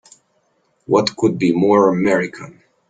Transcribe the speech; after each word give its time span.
What 0.87 1.15
could 1.15 1.37
be 1.37 1.51
more 1.53 1.87
American! 1.89 2.63